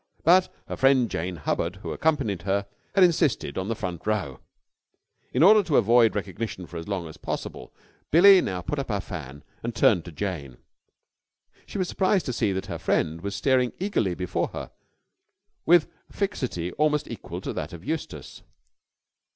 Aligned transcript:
But 0.23 0.51
her 0.67 0.75
friend 0.75 1.11
Jane 1.11 1.35
Hubbard, 1.35 1.75
who 1.83 1.91
accompanied 1.91 2.41
her, 2.41 2.65
had 2.95 3.03
insisted 3.03 3.55
on 3.55 3.67
the 3.67 3.75
front 3.75 4.07
row. 4.07 4.39
In 5.31 5.43
order 5.43 5.61
to 5.61 5.77
avoid 5.77 6.15
recognition 6.15 6.65
for 6.65 6.77
as 6.77 6.87
long 6.87 7.07
as 7.07 7.17
possible, 7.17 7.71
Billie 8.09 8.41
now 8.41 8.61
put 8.63 8.79
up 8.79 8.89
her 8.89 8.99
fan 8.99 9.43
and 9.61 9.75
turned 9.75 10.03
to 10.05 10.11
Jane. 10.11 10.57
She 11.67 11.77
was 11.77 11.87
surprised 11.87 12.25
to 12.25 12.33
see 12.33 12.51
that 12.51 12.65
her 12.65 12.79
friend 12.79 13.21
was 13.21 13.35
staring 13.35 13.73
eagerly 13.77 14.15
before 14.15 14.47
her 14.53 14.71
with 15.67 15.87
a 16.09 16.13
fixity 16.13 16.71
almost 16.79 17.07
equal 17.07 17.39
to 17.41 17.53
that 17.53 17.71
of 17.71 17.85
Eustace. 17.85 18.41